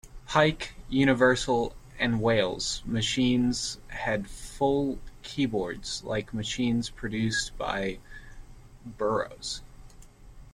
[0.25, 7.99] Pike, Universal, and Wales machines had full keyboards like the machines produced by
[8.83, 9.61] Burroughs.